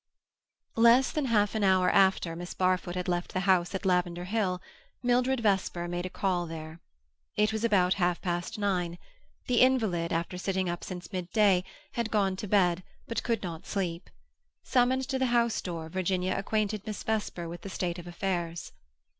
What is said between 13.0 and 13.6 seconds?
but could